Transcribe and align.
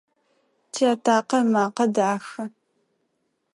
Тиатакъэ 0.73 1.37
ымакъэ 1.43 1.85
дахэ. 1.95 2.43